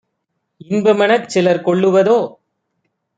இன்பமெனச் 0.67 1.27
சிலர் 1.27 1.61
கொள்ளுவதோ? 1.61 2.17